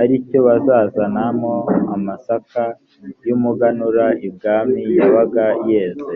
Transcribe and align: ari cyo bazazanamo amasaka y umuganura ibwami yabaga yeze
ari 0.00 0.14
cyo 0.26 0.38
bazazanamo 0.46 1.54
amasaka 1.94 2.62
y 3.26 3.30
umuganura 3.36 4.04
ibwami 4.26 4.80
yabaga 5.00 5.44
yeze 5.68 6.14